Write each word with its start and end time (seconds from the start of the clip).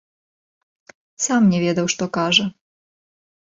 Сам 1.27 1.41
не 1.53 1.59
ведаў, 1.65 1.85
што 1.97 2.03
кажа! 2.19 2.45